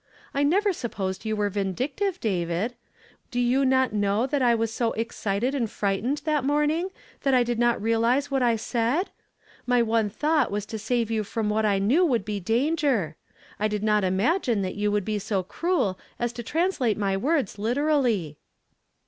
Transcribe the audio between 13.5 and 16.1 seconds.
I did not imagine that would be so cruel